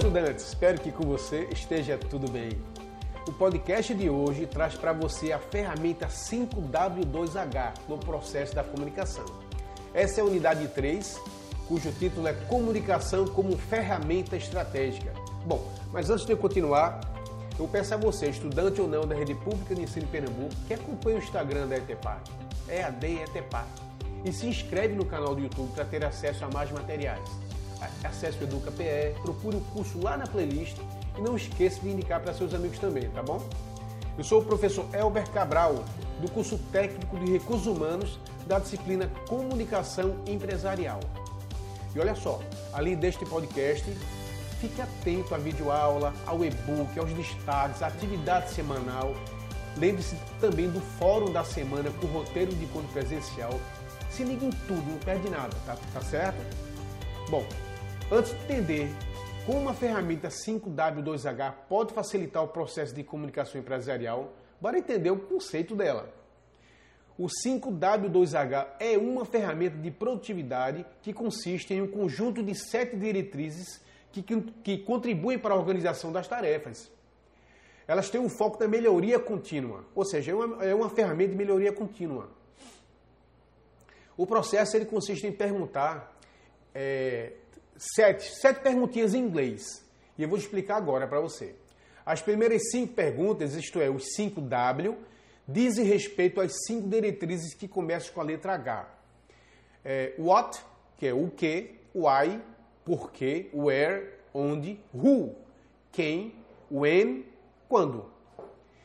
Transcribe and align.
estudantes, 0.00 0.46
espero 0.46 0.80
que 0.80 0.90
com 0.90 1.04
você 1.04 1.46
esteja 1.52 1.98
tudo 1.98 2.26
bem. 2.30 2.52
O 3.28 3.32
podcast 3.32 3.92
de 3.94 4.08
hoje 4.08 4.46
traz 4.46 4.74
para 4.74 4.94
você 4.94 5.30
a 5.30 5.38
ferramenta 5.38 6.06
5W2H 6.06 7.74
no 7.86 7.98
processo 7.98 8.54
da 8.54 8.64
comunicação. 8.64 9.26
Essa 9.92 10.20
é 10.20 10.22
a 10.22 10.26
unidade 10.26 10.66
3, 10.68 11.20
cujo 11.68 11.92
título 11.92 12.26
é 12.28 12.32
Comunicação 12.32 13.26
como 13.26 13.58
Ferramenta 13.58 14.38
Estratégica. 14.38 15.12
Bom, 15.44 15.70
mas 15.92 16.08
antes 16.08 16.24
de 16.24 16.32
eu 16.32 16.38
continuar, 16.38 17.02
eu 17.58 17.68
peço 17.68 17.92
a 17.92 17.98
você, 17.98 18.30
estudante 18.30 18.80
ou 18.80 18.88
não 18.88 19.06
da 19.06 19.14
Rede 19.14 19.34
Pública 19.34 19.74
de 19.74 19.82
Ensino 19.82 20.06
de 20.06 20.12
Pernambuco, 20.12 20.54
que 20.66 20.72
acompanhe 20.72 21.16
o 21.16 21.22
Instagram 21.22 21.66
da 21.66 21.76
ETEPAC, 21.76 22.30
EAD 22.70 23.06
e 23.06 23.22
ETEPAC, 23.22 23.68
e 24.24 24.32
se 24.32 24.46
inscreve 24.46 24.94
no 24.94 25.04
canal 25.04 25.34
do 25.34 25.42
YouTube 25.42 25.70
para 25.74 25.84
ter 25.84 26.02
acesso 26.02 26.42
a 26.46 26.48
mais 26.48 26.70
materiais. 26.72 27.49
Acesse 28.04 28.38
o 28.38 28.44
Educa 28.44 28.70
PE, 28.70 29.14
procure 29.22 29.56
o 29.56 29.60
curso 29.72 30.02
lá 30.02 30.16
na 30.16 30.26
playlist 30.26 30.76
e 31.16 31.20
não 31.20 31.36
esqueça 31.36 31.80
de 31.80 31.88
indicar 31.88 32.20
para 32.20 32.34
seus 32.34 32.54
amigos 32.54 32.78
também, 32.78 33.08
tá 33.10 33.22
bom? 33.22 33.42
Eu 34.18 34.24
sou 34.24 34.40
o 34.40 34.44
professor 34.44 34.86
Elber 34.92 35.28
Cabral, 35.30 35.84
do 36.20 36.30
curso 36.30 36.58
técnico 36.70 37.18
de 37.18 37.32
recursos 37.32 37.66
humanos 37.66 38.18
da 38.46 38.58
disciplina 38.58 39.10
Comunicação 39.28 40.16
Empresarial. 40.26 41.00
E 41.94 41.98
olha 41.98 42.14
só, 42.14 42.40
além 42.72 42.96
deste 42.96 43.24
podcast, 43.24 43.84
fique 44.60 44.80
atento 44.80 45.34
à 45.34 45.38
videoaula, 45.38 46.12
ao 46.26 46.44
e-book, 46.44 46.98
aos 46.98 47.12
destaques, 47.14 47.82
à 47.82 47.86
atividade 47.86 48.50
semanal. 48.50 49.14
Lembre-se 49.76 50.16
também 50.40 50.68
do 50.68 50.80
fórum 50.98 51.32
da 51.32 51.42
semana 51.42 51.90
com 52.00 52.06
roteiro 52.08 52.54
de 52.54 52.64
encontro 52.64 52.88
presencial. 52.92 53.58
Se 54.10 54.22
ligue 54.24 54.46
em 54.46 54.50
tudo, 54.50 54.82
não 54.90 54.98
perde 54.98 55.30
nada, 55.30 55.56
tá, 55.64 55.76
tá 55.94 56.00
certo? 56.02 56.38
Bom, 57.30 57.44
Antes 58.12 58.32
de 58.32 58.42
entender 58.42 58.88
como 59.46 59.60
uma 59.60 59.72
ferramenta 59.72 60.26
5W2H 60.26 61.54
pode 61.68 61.94
facilitar 61.94 62.42
o 62.42 62.48
processo 62.48 62.92
de 62.92 63.04
comunicação 63.04 63.60
empresarial, 63.60 64.32
bora 64.60 64.76
entender 64.76 65.12
o 65.12 65.16
conceito 65.20 65.76
dela. 65.76 66.12
O 67.16 67.26
5W2H 67.26 68.66
é 68.80 68.98
uma 68.98 69.24
ferramenta 69.24 69.76
de 69.76 69.92
produtividade 69.92 70.84
que 71.02 71.12
consiste 71.12 71.72
em 71.72 71.82
um 71.82 71.86
conjunto 71.86 72.42
de 72.42 72.52
sete 72.52 72.96
diretrizes 72.96 73.80
que, 74.10 74.22
que, 74.22 74.78
contribuem 74.78 75.38
para 75.38 75.54
a 75.54 75.56
organização 75.56 76.10
das 76.10 76.26
tarefas. 76.26 76.90
Elas 77.86 78.10
têm 78.10 78.20
um 78.20 78.28
foco 78.28 78.58
da 78.58 78.66
melhoria 78.66 79.20
contínua, 79.20 79.84
ou 79.94 80.04
seja, 80.04 80.32
é 80.32 80.34
uma, 80.34 80.64
é 80.64 80.74
uma 80.74 80.90
ferramenta 80.90 81.30
de 81.30 81.36
melhoria 81.36 81.72
contínua. 81.72 82.28
O 84.16 84.26
processo 84.26 84.76
ele 84.76 84.86
consiste 84.86 85.28
em 85.28 85.32
perguntar 85.32 86.18
é, 86.74 87.34
sete, 87.80 88.30
sete 88.36 88.60
perguntinhas 88.60 89.14
em 89.14 89.18
inglês. 89.18 89.82
E 90.18 90.22
eu 90.22 90.28
vou 90.28 90.36
explicar 90.36 90.76
agora 90.76 91.06
para 91.06 91.18
você. 91.18 91.54
As 92.04 92.20
primeiras 92.20 92.70
cinco 92.70 92.92
perguntas, 92.92 93.54
isto 93.54 93.80
é, 93.80 93.88
os 93.88 94.04
5W, 94.18 94.96
dizem 95.48 95.84
respeito 95.84 96.40
às 96.40 96.52
cinco 96.66 96.88
diretrizes 96.88 97.54
que 97.54 97.66
começam 97.66 98.12
com 98.12 98.20
a 98.20 98.24
letra 98.24 98.54
H. 98.54 98.88
É, 99.82 100.12
what, 100.18 100.60
que 100.98 101.06
é 101.06 101.14
o 101.14 101.30
que, 101.30 101.76
why, 101.94 102.40
porquê, 102.84 103.48
where, 103.54 104.10
onde, 104.34 104.78
who, 104.94 105.34
quem, 105.90 106.34
when, 106.70 107.24
quando. 107.68 108.10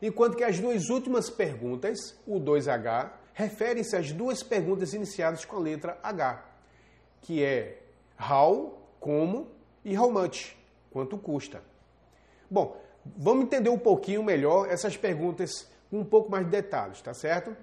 Enquanto 0.00 0.36
que 0.36 0.44
as 0.44 0.60
duas 0.60 0.88
últimas 0.88 1.28
perguntas, 1.28 2.16
o 2.26 2.38
2H, 2.38 3.10
referem-se 3.32 3.96
às 3.96 4.12
duas 4.12 4.42
perguntas 4.42 4.94
iniciadas 4.94 5.44
com 5.44 5.56
a 5.56 5.60
letra 5.60 5.98
H, 6.02 6.44
que 7.22 7.42
é 7.42 7.85
how, 8.18 8.78
como 9.00 9.48
e 9.84 9.96
how 9.96 10.10
much, 10.10 10.56
quanto 10.90 11.18
custa. 11.18 11.62
Bom, 12.50 12.80
vamos 13.16 13.44
entender 13.44 13.70
um 13.70 13.78
pouquinho 13.78 14.22
melhor 14.22 14.68
essas 14.68 14.96
perguntas 14.96 15.70
com 15.90 16.00
um 16.00 16.04
pouco 16.04 16.30
mais 16.30 16.44
de 16.44 16.50
detalhes, 16.50 17.00
tá 17.00 17.14
certo? 17.14 17.56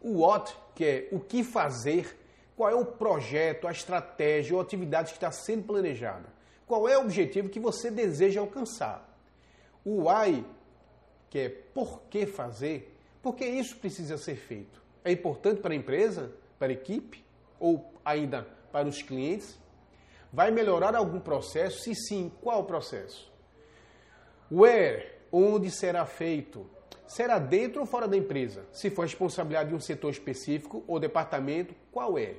O 0.00 0.20
what, 0.20 0.54
que 0.74 0.84
é 0.84 1.08
o 1.12 1.20
que 1.20 1.42
fazer, 1.42 2.18
qual 2.56 2.70
é 2.70 2.74
o 2.74 2.84
projeto, 2.84 3.66
a 3.66 3.72
estratégia 3.72 4.54
ou 4.54 4.60
atividade 4.60 5.10
que 5.10 5.16
está 5.16 5.30
sendo 5.30 5.64
planejada. 5.64 6.32
Qual 6.66 6.88
é 6.88 6.96
o 6.96 7.02
objetivo 7.02 7.48
que 7.48 7.60
você 7.60 7.90
deseja 7.90 8.40
alcançar? 8.40 9.08
O 9.84 10.08
why, 10.08 10.44
que 11.28 11.38
é 11.38 11.48
por 11.48 12.02
que 12.10 12.26
fazer, 12.26 12.96
porque 13.22 13.44
isso 13.44 13.76
precisa 13.76 14.16
ser 14.16 14.36
feito. 14.36 14.82
É 15.04 15.12
importante 15.12 15.60
para 15.60 15.72
a 15.72 15.76
empresa, 15.76 16.32
para 16.58 16.68
a 16.68 16.72
equipe 16.72 17.24
ou 17.58 17.92
ainda 18.04 18.46
para 18.74 18.88
os 18.88 19.00
clientes? 19.00 19.56
Vai 20.32 20.50
melhorar 20.50 20.96
algum 20.96 21.20
processo? 21.20 21.78
Se 21.84 21.94
sim, 21.94 22.32
qual 22.42 22.64
processo? 22.64 23.32
Where, 24.50 25.12
onde 25.30 25.70
será 25.70 26.04
feito? 26.04 26.68
Será 27.06 27.38
dentro 27.38 27.82
ou 27.82 27.86
fora 27.86 28.08
da 28.08 28.16
empresa? 28.16 28.66
Se 28.72 28.90
for 28.90 29.02
responsabilidade 29.02 29.68
de 29.68 29.76
um 29.76 29.80
setor 29.80 30.10
específico 30.10 30.82
ou 30.88 30.98
departamento, 30.98 31.72
qual 31.92 32.18
é? 32.18 32.34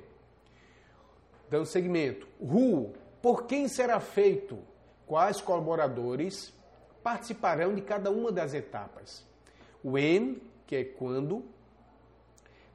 Dando 1.49 1.67
segmento. 1.67 2.27
Who, 2.37 2.91
por 3.21 3.45
quem 3.45 3.69
será 3.69 4.01
feito? 4.01 4.59
Quais 5.07 5.39
colaboradores 5.39 6.53
participarão 7.01 7.73
de 7.73 7.81
cada 7.81 8.11
uma 8.11 8.29
das 8.29 8.53
etapas? 8.53 9.25
When, 9.81 10.41
que 10.67 10.75
é 10.75 10.83
quando. 10.83 11.45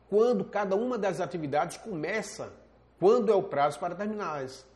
Quando 0.08 0.46
cada 0.46 0.74
uma 0.76 0.96
das 0.96 1.20
atividades 1.20 1.76
começa 1.76 2.58
quando 3.00 3.32
é 3.32 3.34
o 3.34 3.42
prazo 3.42 3.80
para 3.80 3.94
terminá-las. 3.94 4.66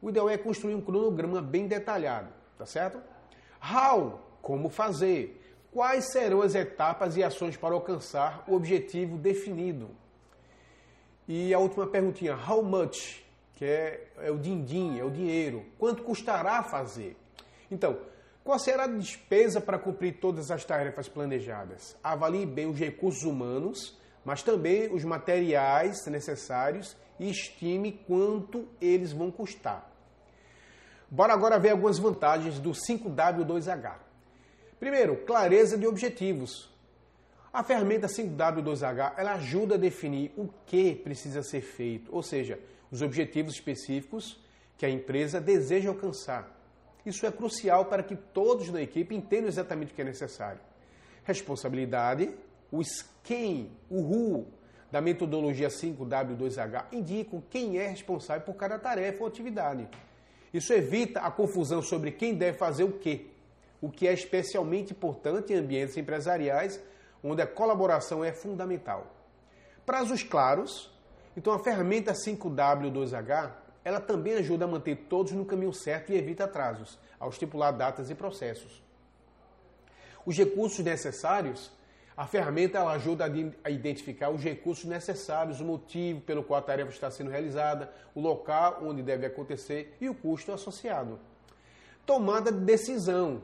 O 0.00 0.08
ideal 0.08 0.30
é 0.30 0.38
construir 0.38 0.76
um 0.76 0.80
cronograma 0.80 1.42
bem 1.42 1.66
detalhado, 1.66 2.28
tá 2.56 2.64
certo? 2.64 3.02
How, 3.60 4.20
como 4.40 4.68
fazer? 4.68 5.40
Quais 5.72 6.12
serão 6.12 6.40
as 6.40 6.54
etapas 6.54 7.16
e 7.16 7.22
ações 7.24 7.56
para 7.56 7.74
alcançar 7.74 8.44
o 8.46 8.54
objetivo 8.54 9.18
definido? 9.18 9.90
E 11.26 11.52
a 11.52 11.58
última 11.58 11.86
perguntinha, 11.86 12.36
how 12.36 12.62
much? 12.62 13.24
Que 13.56 13.64
é, 13.64 14.08
é 14.18 14.30
o 14.30 14.38
din-din, 14.38 14.98
é 14.98 15.04
o 15.04 15.10
dinheiro. 15.10 15.64
Quanto 15.78 16.02
custará 16.02 16.62
fazer? 16.62 17.16
Então, 17.70 17.98
qual 18.44 18.58
será 18.58 18.84
a 18.84 18.88
despesa 18.88 19.60
para 19.60 19.78
cumprir 19.78 20.20
todas 20.20 20.50
as 20.50 20.64
tarefas 20.64 21.08
planejadas? 21.08 21.96
Avalie 22.04 22.46
bem 22.46 22.66
os 22.66 22.78
recursos 22.78 23.24
humanos, 23.24 23.98
mas 24.24 24.42
também 24.42 24.92
os 24.92 25.02
materiais 25.02 26.06
necessários 26.06 26.94
e 27.18 27.30
estime 27.30 27.92
quanto 28.06 28.68
eles 28.80 29.12
vão 29.12 29.30
custar. 29.30 29.90
Bora 31.10 31.32
agora 31.32 31.58
ver 31.58 31.70
algumas 31.70 31.98
vantagens 31.98 32.58
do 32.58 32.72
5W2H. 32.72 33.94
Primeiro, 34.80 35.16
clareza 35.18 35.78
de 35.78 35.86
objetivos. 35.86 36.70
A 37.52 37.62
ferramenta 37.62 38.08
5W2H 38.08 39.14
ela 39.16 39.34
ajuda 39.34 39.76
a 39.76 39.78
definir 39.78 40.32
o 40.36 40.48
que 40.66 40.94
precisa 40.94 41.42
ser 41.42 41.60
feito, 41.60 42.12
ou 42.12 42.22
seja, 42.22 42.58
os 42.90 43.00
objetivos 43.00 43.54
específicos 43.54 44.42
que 44.76 44.84
a 44.84 44.90
empresa 44.90 45.40
deseja 45.40 45.88
alcançar. 45.88 46.50
Isso 47.06 47.26
é 47.26 47.30
crucial 47.30 47.84
para 47.84 48.02
que 48.02 48.16
todos 48.16 48.70
na 48.70 48.82
equipe 48.82 49.14
entendam 49.14 49.48
exatamente 49.48 49.92
o 49.92 49.94
que 49.94 50.02
é 50.02 50.04
necessário. 50.04 50.60
Responsabilidade, 51.22 52.34
o 52.72 52.80
quem, 53.22 53.70
o 53.88 54.00
who, 54.00 54.46
da 54.94 55.00
metodologia 55.00 55.66
5W2H 55.66 56.84
indicam 56.92 57.42
quem 57.50 57.78
é 57.78 57.88
responsável 57.88 58.44
por 58.44 58.54
cada 58.54 58.78
tarefa 58.78 59.24
ou 59.24 59.26
atividade. 59.26 59.88
Isso 60.52 60.72
evita 60.72 61.18
a 61.18 61.32
confusão 61.32 61.82
sobre 61.82 62.12
quem 62.12 62.32
deve 62.32 62.56
fazer 62.56 62.84
o 62.84 62.92
quê, 62.92 63.26
o 63.80 63.90
que 63.90 64.06
é 64.06 64.12
especialmente 64.12 64.92
importante 64.92 65.52
em 65.52 65.56
ambientes 65.56 65.96
empresariais 65.96 66.80
onde 67.24 67.42
a 67.42 67.46
colaboração 67.46 68.22
é 68.22 68.32
fundamental. 68.32 69.12
Prazos 69.84 70.22
claros. 70.22 70.88
Então 71.36 71.52
a 71.52 71.58
ferramenta 71.58 72.12
5W2H, 72.12 73.50
ela 73.84 73.98
também 73.98 74.34
ajuda 74.34 74.64
a 74.64 74.68
manter 74.68 74.94
todos 75.08 75.32
no 75.32 75.44
caminho 75.44 75.72
certo 75.72 76.12
e 76.12 76.16
evita 76.16 76.44
atrasos 76.44 77.00
ao 77.18 77.30
estipular 77.30 77.72
datas 77.72 78.10
e 78.10 78.14
processos. 78.14 78.80
Os 80.24 80.38
recursos 80.38 80.84
necessários 80.84 81.72
a 82.16 82.26
ferramenta 82.26 82.78
ela 82.78 82.92
ajuda 82.92 83.24
a 83.64 83.70
identificar 83.70 84.30
os 84.30 84.42
recursos 84.42 84.84
necessários, 84.84 85.60
o 85.60 85.64
motivo 85.64 86.20
pelo 86.20 86.44
qual 86.44 86.60
a 86.60 86.62
tarefa 86.62 86.90
está 86.90 87.10
sendo 87.10 87.30
realizada, 87.30 87.92
o 88.14 88.20
local 88.20 88.78
onde 88.82 89.02
deve 89.02 89.26
acontecer 89.26 89.96
e 90.00 90.08
o 90.08 90.14
custo 90.14 90.52
associado. 90.52 91.18
Tomada 92.06 92.52
de 92.52 92.60
decisão. 92.60 93.42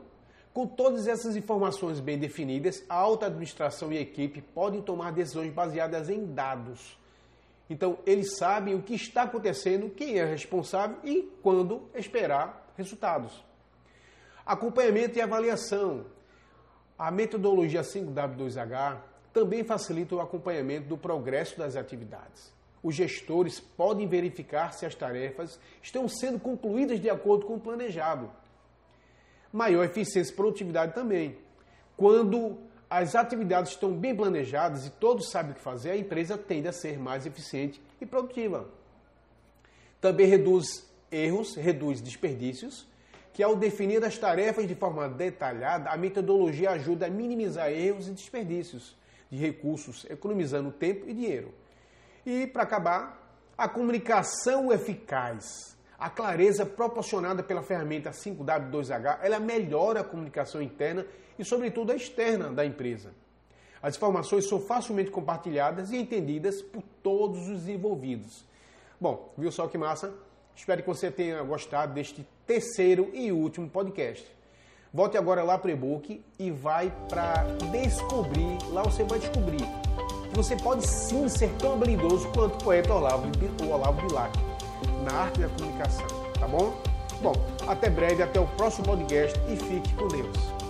Com 0.53 0.67
todas 0.67 1.07
essas 1.07 1.35
informações 1.35 1.99
bem 1.99 2.17
definidas, 2.17 2.83
a 2.87 2.95
alta 2.95 3.25
administração 3.25 3.91
e 3.91 3.97
a 3.97 4.01
equipe 4.01 4.41
podem 4.41 4.81
tomar 4.81 5.11
decisões 5.11 5.51
baseadas 5.51 6.09
em 6.09 6.25
dados. 6.33 6.97
Então, 7.69 7.99
eles 8.05 8.37
sabem 8.37 8.75
o 8.75 8.81
que 8.81 8.93
está 8.93 9.23
acontecendo, 9.23 9.89
quem 9.89 10.19
é 10.19 10.25
responsável 10.25 10.97
e 11.05 11.29
quando 11.41 11.89
esperar 11.95 12.73
resultados. 12.77 13.43
Acompanhamento 14.45 15.17
e 15.17 15.21
avaliação. 15.21 16.05
A 17.01 17.09
metodologia 17.09 17.81
5W2H 17.81 18.99
também 19.33 19.63
facilita 19.63 20.13
o 20.13 20.21
acompanhamento 20.21 20.87
do 20.87 20.95
progresso 20.95 21.57
das 21.57 21.75
atividades. 21.75 22.53
Os 22.83 22.93
gestores 22.93 23.59
podem 23.59 24.07
verificar 24.07 24.71
se 24.71 24.85
as 24.85 24.93
tarefas 24.93 25.59
estão 25.81 26.07
sendo 26.07 26.39
concluídas 26.39 26.99
de 27.01 27.09
acordo 27.09 27.47
com 27.47 27.55
o 27.55 27.59
planejado. 27.59 28.29
maior 29.51 29.83
eficiência 29.83 30.31
e 30.31 30.35
produtividade 30.35 30.93
também. 30.93 31.39
Quando 31.97 32.59
as 32.87 33.15
atividades 33.15 33.71
estão 33.71 33.97
bem 33.97 34.15
planejadas 34.15 34.85
e 34.85 34.91
todos 34.91 35.31
sabem 35.31 35.53
o 35.53 35.55
que 35.55 35.61
fazer, 35.61 35.89
a 35.89 35.97
empresa 35.97 36.37
tende 36.37 36.67
a 36.67 36.71
ser 36.71 36.99
mais 36.99 37.25
eficiente 37.25 37.81
e 37.99 38.05
produtiva. 38.05 38.69
Também 39.99 40.27
reduz 40.27 40.87
erros, 41.11 41.55
reduz 41.55 41.99
desperdícios, 41.99 42.87
que 43.41 43.43
ao 43.43 43.55
definir 43.55 44.05
as 44.05 44.19
tarefas 44.19 44.67
de 44.67 44.75
forma 44.75 45.09
detalhada, 45.09 45.89
a 45.89 45.97
metodologia 45.97 46.69
ajuda 46.69 47.07
a 47.07 47.09
minimizar 47.09 47.71
erros 47.71 48.07
e 48.07 48.11
desperdícios 48.11 48.95
de 49.31 49.37
recursos, 49.39 50.05
economizando 50.11 50.71
tempo 50.71 51.09
e 51.09 51.13
dinheiro. 51.15 51.51
E, 52.23 52.45
para 52.45 52.61
acabar, 52.61 53.35
a 53.57 53.67
comunicação 53.67 54.71
eficaz. 54.71 55.75
A 55.97 56.07
clareza 56.07 56.67
proporcionada 56.67 57.41
pela 57.41 57.63
ferramenta 57.63 58.11
5W2H, 58.11 59.21
ela 59.23 59.39
melhora 59.39 60.01
a 60.01 60.03
comunicação 60.03 60.61
interna 60.61 61.03
e, 61.39 61.43
sobretudo, 61.43 61.91
a 61.91 61.95
externa 61.95 62.51
da 62.51 62.63
empresa. 62.63 63.11
As 63.81 63.95
informações 63.95 64.47
são 64.47 64.59
facilmente 64.59 65.09
compartilhadas 65.09 65.89
e 65.89 65.97
entendidas 65.97 66.61
por 66.61 66.83
todos 67.01 67.49
os 67.49 67.67
envolvidos. 67.67 68.45
Bom, 68.99 69.33
viu 69.35 69.51
só 69.51 69.67
que 69.67 69.79
massa? 69.79 70.13
Espero 70.61 70.83
que 70.83 70.87
você 70.87 71.09
tenha 71.09 71.41
gostado 71.41 71.91
deste 71.91 72.23
terceiro 72.45 73.09
e 73.15 73.31
último 73.31 73.67
podcast. 73.67 74.23
Volte 74.93 75.17
agora 75.17 75.41
lá 75.41 75.57
para 75.57 75.69
o 75.69 75.71
e-book 75.71 76.23
e 76.37 76.51
vai 76.51 76.93
para 77.09 77.45
descobrir. 77.71 78.59
Lá 78.69 78.83
você 78.83 79.03
vai 79.03 79.17
descobrir 79.17 79.63
que 80.29 80.35
você 80.35 80.55
pode 80.55 80.85
sim 80.85 81.27
ser 81.27 81.49
tão 81.57 81.73
habilidoso 81.73 82.31
quanto 82.31 82.61
o 82.61 82.63
poeta 82.63 82.93
Olavo, 82.93 83.27
o 83.63 83.71
Olavo 83.71 84.07
Bilac 84.07 84.37
na 85.03 85.11
arte 85.21 85.39
da 85.39 85.49
comunicação, 85.49 86.05
tá 86.39 86.47
bom? 86.47 86.79
Bom, 87.23 87.33
até 87.67 87.89
breve, 87.89 88.21
até 88.21 88.39
o 88.39 88.45
próximo 88.49 88.85
podcast 88.85 89.39
e 89.51 89.57
fique 89.57 89.91
com 89.95 90.09
Deus. 90.09 90.60